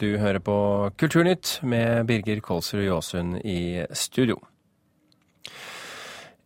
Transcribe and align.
Du 0.00 0.14
hører 0.16 0.40
på 0.40 0.54
Kulturnytt 0.96 1.58
med 1.60 2.06
Birger 2.08 2.38
Kolsrud 2.40 2.86
Jåsund 2.86 3.42
i 3.44 3.84
studio. 3.92 4.38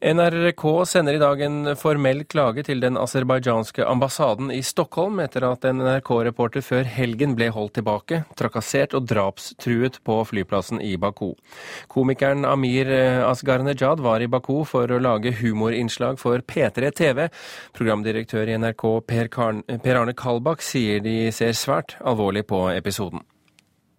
NRK 0.05 0.65
sender 0.91 1.15
i 1.15 1.21
dag 1.23 1.41
en 1.47 1.71
formell 1.79 2.25
klage 2.27 2.65
til 2.67 2.83
den 2.83 2.99
aserbajdsjanske 2.99 3.87
ambassaden 3.87 4.51
i 4.53 4.59
Stockholm 4.67 5.23
etter 5.23 5.47
at 5.47 5.65
en 5.65 5.79
NRK-reporter 5.81 6.65
før 6.67 6.89
helgen 6.97 7.37
ble 7.39 7.47
holdt 7.55 7.77
tilbake, 7.79 8.19
trakassert 8.37 8.97
og 8.99 9.07
drapstruet 9.09 10.01
på 10.05 10.17
flyplassen 10.29 10.83
i 10.83 10.97
Baku. 11.01 11.31
Komikeren 11.89 12.45
Amir 12.45 12.91
Asgharnejad 13.31 14.03
var 14.05 14.21
i 14.21 14.29
Baku 14.29 14.65
for 14.69 14.91
å 14.91 14.99
lage 15.01 15.33
humorinnslag 15.39 16.19
for 16.21 16.43
P3 16.43 16.91
TV. 16.91 17.29
Programdirektør 17.79 18.51
i 18.51 18.59
NRK 18.59 18.85
Per, 19.09 19.31
per 19.79 20.03
Arne 20.03 20.17
Kalbakk 20.19 20.67
sier 20.67 21.01
de 21.07 21.31
ser 21.33 21.55
svært 21.57 21.97
alvorlig 22.03 22.45
på 22.51 22.67
episoden. 22.75 23.23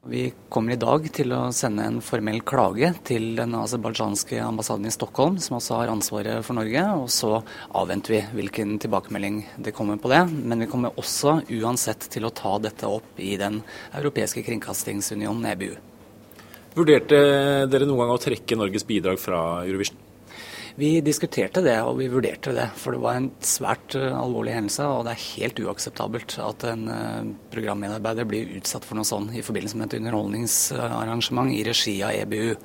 Vi 0.07 0.33
kommer 0.53 0.75
i 0.75 0.77
dag 0.77 1.07
til 1.09 1.31
å 1.33 1.47
sende 1.55 1.81
en 1.89 1.95
formell 2.05 2.43
klage 2.45 2.91
til 3.07 3.31
den 3.39 3.55
aserbajdsjanske 3.57 4.37
ambassaden 4.37 4.85
i 4.85 4.93
Stockholm, 4.93 5.39
som 5.41 5.57
også 5.57 5.79
har 5.79 5.89
ansvaret 5.89 6.45
for 6.45 6.53
Norge. 6.53 6.83
Og 6.99 7.09
så 7.09 7.31
avventer 7.73 8.13
vi 8.13 8.19
hvilken 8.37 8.75
tilbakemelding 8.83 9.41
det 9.65 9.73
kommer 9.73 9.97
på 9.97 10.11
det. 10.13 10.21
Men 10.29 10.61
vi 10.61 10.69
kommer 10.69 10.93
også 11.01 11.39
uansett 11.57 12.05
til 12.13 12.29
å 12.29 12.33
ta 12.37 12.53
dette 12.61 12.85
opp 12.85 13.17
i 13.17 13.33
Den 13.41 13.63
europeiske 13.97 14.45
kringkastingsunionen, 14.45 15.49
EBU. 15.55 15.73
Vurderte 16.77 17.17
dere 17.71 17.89
noen 17.89 18.05
gang 18.05 18.13
å 18.13 18.21
trekke 18.21 18.61
Norges 18.61 18.85
bidrag 18.85 19.17
fra 19.17 19.41
Eurovision? 19.65 20.04
Vi 20.75 20.97
diskuterte 20.99 21.61
det 21.63 21.77
og 21.87 22.01
vi 22.01 22.09
vurderte 22.11 22.51
det, 22.51 22.65
for 22.75 22.91
det 22.91 22.99
var 22.99 23.15
en 23.15 23.29
svært 23.47 23.95
uh, 23.95 24.11
alvorlig 24.19 24.57
hendelse. 24.57 24.83
Og 24.83 25.05
det 25.07 25.13
er 25.13 25.27
helt 25.37 25.59
uakseptabelt 25.63 26.35
at 26.43 26.65
en 26.67 26.89
uh, 26.91 27.27
programmedarbeider 27.53 28.27
blir 28.27 28.57
utsatt 28.57 28.83
for 28.83 28.99
noe 28.99 29.07
sånt 29.07 29.31
i 29.31 29.43
forbindelse 29.45 29.79
med 29.79 29.87
et 29.87 30.01
underholdningsarrangement 30.01 31.53
i 31.55 31.61
regi 31.63 31.93
av 32.03 32.11
EBU. 32.25 32.57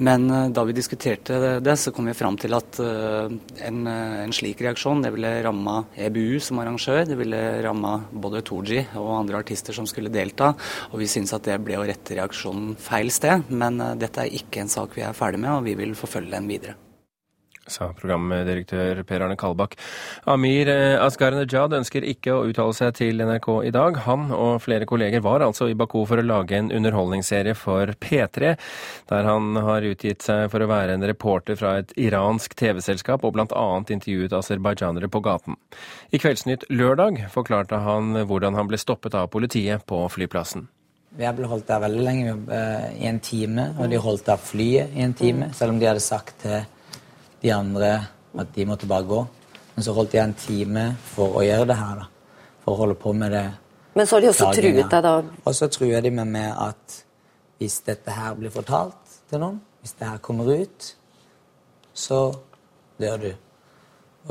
Men 0.00 0.24
uh, 0.32 0.46
da 0.48 0.64
vi 0.64 0.78
diskuterte 0.78 1.58
det, 1.60 1.74
så 1.76 1.92
kom 1.92 2.08
vi 2.08 2.14
fram 2.16 2.38
til 2.40 2.56
at 2.56 2.80
en, 2.80 3.82
en, 3.84 4.32
slik 4.32 4.64
reaksjon 4.64 5.04
det 5.04 5.12
ville 5.12 5.34
ramma 5.44 5.76
EBU 6.08 6.40
som 6.40 6.64
arrangør. 6.64 7.04
Det 7.12 7.20
ville 7.20 7.42
ramma 7.68 7.98
både 8.16 8.40
Tooji 8.48 8.80
og 8.96 9.12
andre 9.18 9.44
artister 9.44 9.76
som 9.76 9.84
skulle 9.84 10.14
delta. 10.14 10.54
Og 10.88 11.04
vi 11.04 11.10
syns 11.12 11.36
at 11.36 11.44
det 11.52 11.60
ble 11.68 11.76
å 11.76 11.84
rette 11.84 12.16
reaksjonen 12.16 12.80
feil 12.80 13.12
sted. 13.12 13.44
Men 13.52 13.76
dette 14.00 14.24
er 14.24 14.40
ikke 14.40 14.64
en 14.64 14.72
sak 14.72 14.96
vi 14.96 15.04
er 15.04 15.16
ferdig 15.16 15.44
med, 15.44 15.52
og 15.58 15.68
vi 15.68 15.76
vil 15.84 15.92
forfølge 16.00 16.32
den 16.32 16.48
videre 16.48 16.80
sa 17.70 17.90
programdirektør 17.96 19.02
Per 19.06 19.24
Arne 19.26 19.36
Kalbakk. 19.38 19.76
Amir 20.32 20.70
Asghar 20.70 21.26
Asgharnejad 21.26 21.74
ønsker 21.80 22.04
ikke 22.06 22.34
å 22.34 22.44
uttale 22.46 22.74
seg 22.76 22.92
til 22.98 23.22
NRK 23.24 23.48
i 23.66 23.72
dag. 23.74 23.98
Han 24.06 24.28
og 24.34 24.60
flere 24.64 24.86
kolleger 24.88 25.22
var 25.24 25.42
altså 25.42 25.68
i 25.70 25.76
Baku 25.78 26.04
for 26.06 26.20
å 26.20 26.26
lage 26.26 26.56
en 26.58 26.70
underholdningsserie 26.74 27.56
for 27.58 27.90
P3, 27.98 28.54
der 29.10 29.26
han 29.26 29.58
har 29.66 29.86
utgitt 29.86 30.22
seg 30.26 30.46
for 30.52 30.62
å 30.62 30.70
være 30.70 30.94
en 30.96 31.06
reporter 31.08 31.58
fra 31.58 31.76
et 31.80 31.92
iransk 31.98 32.54
TV-selskap 32.58 33.26
og 33.26 33.34
bl.a. 33.36 33.66
intervjuet 33.80 34.36
aserbajdsjanere 34.36 35.10
på 35.10 35.22
gaten. 35.24 35.58
I 36.14 36.20
Kveldsnytt 36.22 36.68
lørdag 36.70 37.26
forklarte 37.34 37.82
han 37.82 38.14
hvordan 38.26 38.56
han 38.58 38.70
ble 38.70 38.80
stoppet 38.80 39.18
av 39.18 39.30
politiet 39.32 39.86
på 39.88 40.04
flyplassen. 40.12 40.68
Har 41.16 41.32
ble 41.32 41.48
holdt 41.48 41.68
der 41.70 41.80
veldig 41.80 42.02
lenge, 42.04 42.32
eh, 42.52 42.88
i 43.00 43.06
en 43.08 43.20
time, 43.24 43.70
og 43.80 43.88
de 43.88 43.96
holdt 43.96 44.26
der 44.28 44.36
flyet 44.36 44.92
i 44.92 45.04
en 45.06 45.14
time, 45.16 45.48
selv 45.56 45.72
om 45.72 45.78
de 45.80 45.88
hadde 45.88 46.04
sagt 46.04 46.42
til 46.44 46.66
de 47.46 47.54
andre 47.54 47.92
at 48.36 48.52
de 48.54 48.66
måtte 48.68 48.88
bare 48.90 49.06
gå. 49.06 49.22
Men 49.76 49.84
så 49.84 49.94
holdt 49.96 50.14
jeg 50.16 50.24
en 50.24 50.36
time 50.40 50.84
for 51.14 51.38
å 51.38 51.44
gjøre 51.44 51.68
det 51.70 51.78
her, 51.78 52.02
da. 52.02 52.44
For 52.64 52.74
å 52.74 52.80
holde 52.82 52.98
på 52.98 53.12
med 53.16 53.32
det. 53.36 53.46
Men 53.96 54.08
så 54.08 54.16
har 54.16 54.24
de 54.24 54.30
også 54.32 54.50
truet 54.56 54.90
deg, 54.92 55.02
da? 55.04 55.14
Og 55.44 55.56
så 55.56 55.68
truer 55.72 56.04
de 56.04 56.12
meg 56.12 56.28
med 56.28 56.50
at 56.52 57.00
hvis 57.60 57.78
dette 57.86 58.12
her 58.12 58.36
blir 58.36 58.52
fortalt 58.52 59.16
til 59.30 59.40
noen, 59.40 59.60
hvis 59.80 59.94
det 60.00 60.08
her 60.08 60.20
kommer 60.24 60.50
ut, 60.50 60.88
så 61.96 62.20
dør 63.00 63.22
du. 63.22 63.30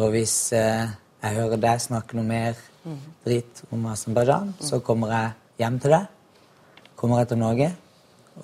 Og 0.02 0.12
hvis 0.14 0.36
eh, 0.54 0.92
jeg 1.24 1.40
hører 1.40 1.62
deg 1.62 1.82
snakke 1.82 2.18
noe 2.20 2.28
mer 2.28 2.60
dritt 3.26 3.64
om 3.74 3.88
Aserbajdsjan, 3.90 4.54
så 4.62 4.82
kommer 4.86 5.16
jeg 5.16 5.32
hjem 5.64 5.80
til 5.82 5.96
deg, 5.96 6.06
kommer 7.00 7.24
jeg 7.24 7.34
til 7.34 7.42
Norge, 7.42 7.72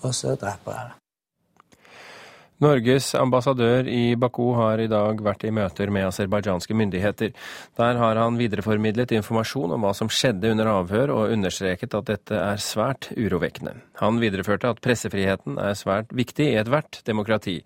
og 0.02 0.16
så 0.16 0.34
dreper 0.34 0.78
jeg 0.78 0.90
deg. 0.90 1.01
Norges 2.62 3.16
ambassadør 3.18 3.88
i 3.90 4.14
Baku 4.22 4.52
har 4.54 4.82
i 4.84 4.90
dag 4.92 5.18
vært 5.26 5.48
i 5.48 5.54
møter 5.56 5.90
med 5.90 6.06
aserbajdsjanske 6.12 6.76
myndigheter. 6.78 7.32
Der 7.80 7.98
har 7.98 8.20
han 8.22 8.38
videreformidlet 8.38 9.16
informasjon 9.18 9.74
om 9.74 9.82
hva 9.82 9.96
som 9.98 10.12
skjedde 10.14 10.52
under 10.54 10.70
avhør, 10.70 11.16
og 11.16 11.34
understreket 11.34 11.98
at 11.98 12.12
dette 12.12 12.38
er 12.38 12.62
svært 12.62 13.10
urovekkende. 13.18 13.74
Han 14.04 14.22
videreførte 14.22 14.70
at 14.70 14.84
pressefriheten 14.86 15.58
er 15.58 15.74
svært 15.80 16.14
viktig 16.14 16.52
i 16.52 16.60
ethvert 16.62 17.02
demokrati. 17.10 17.58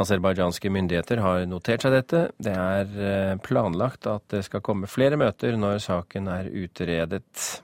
Aserbajdsjanske 0.00 0.72
myndigheter 0.72 1.20
har 1.20 1.44
notert 1.50 1.84
seg 1.84 1.98
dette. 1.98 2.26
Det 2.40 2.56
er 2.56 2.98
eh, 3.12 3.38
planlagt 3.44 4.08
at 4.08 4.24
det 4.32 4.46
skal 4.48 4.64
komme 4.64 4.88
flere 4.88 5.20
møter 5.20 5.60
når 5.60 5.84
saken 5.90 6.32
er 6.32 6.48
utredet. 6.64 7.60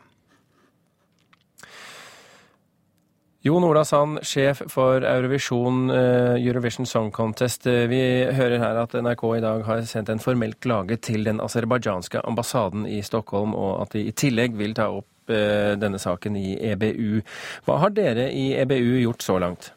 Jon 3.45 3.61
Ola 3.61 3.83
Sand, 3.85 4.23
sjef 4.25 4.63
for 4.73 5.05
Eurovision, 5.05 5.91
uh, 5.93 6.33
Eurovision 6.41 6.87
Song 6.89 7.11
Contest. 7.13 7.67
Eh, 7.69 7.83
vi 7.91 7.99
hører 8.33 8.57
her 8.57 8.79
at 8.81 8.95
NRK 8.97 9.25
i 9.37 9.43
dag 9.45 9.67
har 9.67 9.83
sendt 9.85 10.09
en 10.09 10.23
formell 10.23 10.55
klage 10.65 10.97
til 11.05 11.29
den 11.29 11.43
aserbajdsjanske 11.45 12.23
ambassaden 12.25 12.87
i 12.89 13.03
Stockholm, 13.05 13.53
og 13.53 13.83
at 13.83 13.93
de 13.93 14.07
i 14.09 14.17
tillegg 14.17 14.57
vil 14.57 14.73
ta 14.73 14.89
opp 14.97 15.29
uh, 15.29 15.77
denne 15.77 16.01
saken 16.01 16.41
i 16.41 16.55
EBU. 16.73 17.21
Hva 17.69 17.77
har 17.85 17.93
dere 17.93 18.31
i 18.33 18.55
EBU 18.65 19.03
gjort 19.03 19.29
så 19.29 19.37
langt? 19.45 19.75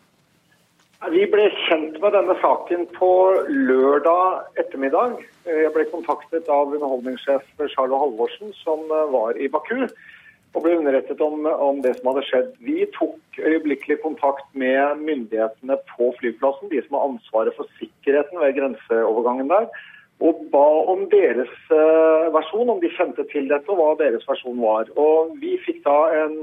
Vi 1.11 1.27
ble 1.27 1.51
kjent 1.67 1.99
med 1.99 2.15
denne 2.15 2.39
saken 2.39 2.87
på 2.95 3.13
lørdag 3.51 4.61
ettermiddag. 4.63 5.19
Jeg 5.43 5.75
ble 5.75 5.89
kontaktet 5.91 6.47
av 6.47 6.71
underholdningssjef 6.71 7.67
Charlo 7.75 7.99
Halvorsen, 7.99 8.55
som 8.63 8.87
var 9.11 9.35
i 9.35 9.51
Baku 9.51 9.89
og 10.55 10.63
ble 10.63 10.77
underrettet 10.79 11.21
om, 11.21 11.45
om, 11.45 11.81
det 11.83 11.93
som 11.97 12.11
hadde 12.11 12.25
skjedd. 12.27 12.53
Vi 12.65 12.85
tok 12.95 13.39
øyeblikkelig 13.39 13.99
kontakt 14.01 14.47
med 14.57 15.03
myndighetene 15.03 15.77
på 15.91 16.09
flyplassen, 16.19 16.71
de 16.71 16.81
som 16.85 16.97
har 16.97 17.09
ansvaret 17.11 17.57
for 17.57 17.69
sikkerheten 17.81 18.41
ved 18.41 18.55
grenseovergangen 18.57 19.51
der, 19.51 19.67
og 20.19 20.39
ba 20.51 20.67
om 20.93 21.03
deres 21.11 21.51
uh, 21.69 22.33
versjon, 22.33 22.71
om 22.73 22.79
de 22.81 22.89
kjente 22.95 23.25
til 23.29 23.49
dette 23.51 23.69
og 23.69 23.77
hva 23.77 23.91
deres 23.99 24.25
versjon 24.29 24.57
var. 24.63 24.89
Og 24.97 25.35
Vi 25.41 25.59
fikk 25.65 25.83
da 25.85 25.97
en, 26.23 26.39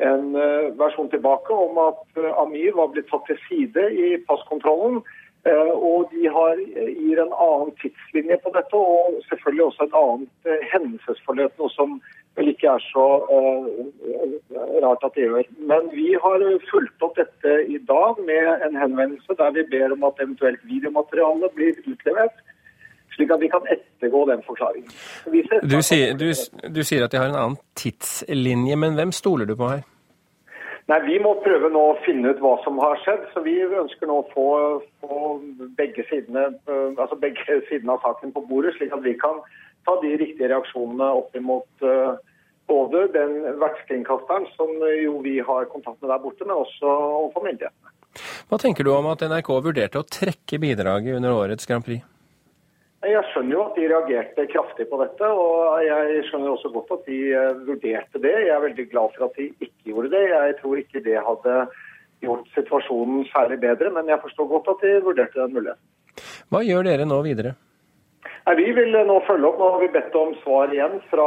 en 0.00 0.30
uh, 0.32 0.70
versjon 0.80 1.12
tilbake 1.12 1.52
om 1.52 1.76
at 1.82 2.22
uh, 2.22 2.30
Amir 2.40 2.72
var 2.78 2.88
blitt 2.94 3.10
tatt 3.12 3.28
til 3.28 3.36
side 3.48 3.90
i 3.92 4.14
passkontrollen. 4.28 5.02
Og 5.42 6.04
de 6.12 6.28
har, 6.30 6.54
gir 6.54 7.18
en 7.18 7.32
annen 7.34 7.72
tidslinje 7.80 8.36
på 8.44 8.52
dette, 8.54 8.78
og 8.78 9.16
selvfølgelig 9.26 9.64
også 9.64 9.88
et 9.88 9.96
annet 9.98 10.52
hendelsesforløp. 10.70 11.56
noe 11.58 11.72
som 11.74 11.96
vel 12.36 12.48
ikke 12.52 12.70
er 12.72 12.84
så 12.88 13.06
uh, 13.28 13.66
rart 14.84 15.04
at 15.04 15.16
de 15.16 15.26
gjør. 15.26 15.50
Men 15.72 15.90
vi 15.92 16.08
har 16.24 16.46
fulgt 16.70 17.04
opp 17.06 17.18
dette 17.20 17.58
i 17.68 17.78
dag 17.92 18.22
med 18.30 18.64
en 18.68 18.78
henvendelse 18.82 19.36
der 19.38 19.54
vi 19.58 19.66
ber 19.74 19.92
om 19.96 20.08
at 20.08 20.24
eventuelt 20.24 20.64
videomateriale 20.64 21.52
blir 21.56 21.78
utlevert. 21.84 22.40
Slik 23.12 23.30
at 23.30 23.40
vi 23.40 23.48
kan 23.52 23.66
ettergå 23.68 24.24
den 24.30 24.40
forklaringen. 24.46 24.92
Du 25.68 25.80
sier, 25.84 26.14
du, 26.16 26.30
du 26.76 26.82
sier 26.82 27.04
at 27.04 27.12
de 27.12 27.20
har 27.20 27.28
en 27.28 27.40
annen 27.42 27.58
tidslinje, 27.76 28.76
men 28.80 28.96
hvem 28.96 29.12
stoler 29.12 29.44
du 29.48 29.56
på 29.56 29.68
her? 29.68 29.82
Nei, 30.90 30.98
Vi 31.06 31.18
må 31.22 31.34
prøve 31.44 31.70
nå 31.70 31.82
å 31.92 31.98
finne 32.06 32.32
ut 32.32 32.40
hva 32.42 32.56
som 32.64 32.80
har 32.82 32.98
skjedd. 33.04 33.28
så 33.34 33.42
Vi 33.44 33.54
ønsker 33.62 34.08
nå 34.10 34.22
å 34.22 34.28
få, 34.32 34.46
få 35.04 35.18
begge, 35.78 36.04
sidene, 36.10 36.48
eh, 36.66 36.88
altså 36.96 37.18
begge 37.20 37.60
sidene 37.68 37.94
av 37.94 38.02
saken 38.06 38.34
på 38.34 38.42
bordet, 38.48 38.74
slik 38.76 38.94
at 38.96 39.04
vi 39.04 39.14
kan 39.20 39.38
ta 39.86 39.96
de 40.02 40.12
riktige 40.20 40.50
reaksjonene 40.52 41.08
opp 41.18 41.36
imot 41.38 41.86
uh, 41.86 42.14
både 42.70 43.06
den 43.14 43.40
vertskringkasteren 43.60 44.46
som 44.56 44.70
jo 45.02 45.18
vi 45.24 45.38
har 45.44 45.68
kontakt 45.72 46.00
med 46.02 46.12
der 46.12 46.22
borte, 46.22 46.46
men 46.46 46.56
også 46.56 46.86
overfor 46.86 47.46
myndighetene. 47.48 47.92
Hva 48.48 48.58
tenker 48.60 48.84
du 48.84 48.92
om 48.92 49.08
at 49.08 49.24
NRK 49.24 49.50
vurderte 49.64 50.00
å 50.00 50.08
trekke 50.08 50.60
bidraget 50.60 51.16
under 51.16 51.34
årets 51.34 51.68
Grand 51.68 51.84
Prix? 51.86 52.04
Jeg 53.02 53.22
skjønner 53.32 53.56
jo 53.56 53.62
at 53.64 53.78
de 53.78 53.86
reagerte 53.90 54.44
kraftig 54.52 54.84
på 54.86 54.98
dette, 55.00 55.26
og 55.26 55.80
jeg 55.82 56.20
skjønner 56.28 56.52
også 56.52 56.70
godt 56.70 56.92
at 56.94 57.08
de 57.08 57.16
eh, 57.34 57.48
vurderte 57.66 58.20
det. 58.22 58.34
Jeg 58.44 58.52
er 58.54 58.62
veldig 58.62 58.84
glad 58.92 59.16
for 59.16 59.26
at 59.26 59.40
de 59.40 59.48
ikke 59.56 59.90
gjorde 59.90 60.12
det. 60.12 60.20
Jeg 60.30 60.54
tror 60.60 60.82
ikke 60.82 61.02
det 61.02 61.16
hadde 61.18 61.56
gjort 62.22 62.52
situasjonen 62.54 63.24
særlig 63.32 63.58
bedre, 63.64 63.90
men 63.96 64.12
jeg 64.12 64.22
forstår 64.22 64.48
godt 64.52 64.70
at 64.76 64.84
de 64.86 64.92
vurderte 65.08 65.40
den 65.40 65.56
muligheten. 65.56 65.88
Hva 66.52 66.62
gjør 66.62 66.86
dere 66.86 67.08
nå 67.08 67.18
videre? 67.26 67.56
Nei, 68.46 68.54
Vi 68.58 68.72
vil 68.74 68.96
nå 69.06 69.20
følge 69.26 69.48
opp. 69.48 69.58
Nå 69.60 69.70
har 69.74 69.82
vi 69.84 69.92
bedt 69.94 70.14
om 70.18 70.34
svar 70.42 70.72
igjen 70.74 70.98
fra, 71.12 71.26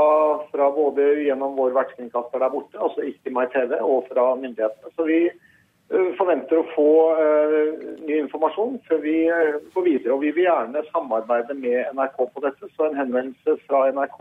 fra 0.51 0.69
både 0.75 1.07
gjennom 1.23 1.55
vår 1.55 1.75
vertskringkaster 1.77 2.43
der 2.43 2.51
borte, 2.51 2.79
altså 2.79 3.05
ikke 3.07 3.31
meg 3.35 3.53
TV, 3.53 3.77
og 3.79 4.09
fra 4.09 4.33
myndighetene. 4.41 4.91
Så 4.97 5.05
vi 5.07 5.19
uh, 5.29 6.09
forventer 6.19 6.59
å 6.59 6.67
få 6.73 6.89
uh, 7.15 7.69
ny 8.03 8.19
informasjon 8.25 8.81
før 8.89 8.99
vi 9.05 9.15
uh, 9.31 9.61
går 9.77 9.87
videre. 9.87 10.17
Og 10.17 10.25
vi 10.25 10.33
vil 10.35 10.49
gjerne 10.49 10.83
samarbeide 10.89 11.55
med 11.61 11.95
NRK 11.95 12.19
på 12.19 12.43
dette. 12.43 12.71
Så 12.75 12.89
en 12.89 12.99
henvendelse 12.99 13.57
fra 13.63 13.85
NRK 13.95 14.19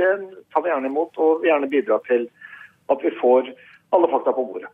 det 0.00 0.12
tar 0.54 0.64
vi 0.64 0.72
gjerne 0.72 0.88
imot, 0.88 1.20
og 1.20 1.44
gjerne 1.44 1.68
bidra 1.68 2.00
til 2.08 2.30
at 2.90 3.04
vi 3.04 3.12
får 3.20 3.52
alle 3.92 4.08
fakta 4.08 4.32
på 4.32 4.46
bordet. 4.54 4.72